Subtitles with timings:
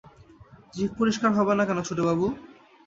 [0.73, 2.25] জিভ পরিষ্কার হবে না কেন ছোটবাবু?